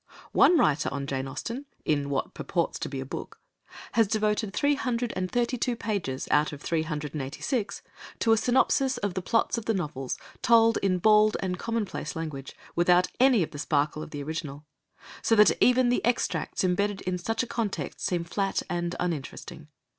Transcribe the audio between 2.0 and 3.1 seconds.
what purports to be a